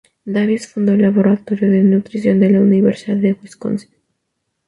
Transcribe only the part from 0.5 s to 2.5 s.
fundó el laboratorio de nutrición de